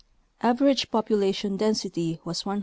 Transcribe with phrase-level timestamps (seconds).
[0.41, 2.59] Average population density was 103,000.